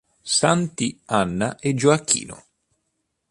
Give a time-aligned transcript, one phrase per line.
[0.23, 2.43] Santi Anna e Gioacchino